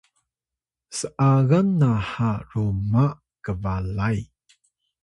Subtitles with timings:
[0.97, 3.05] s’agan naha ruma
[3.43, 4.19] kbalay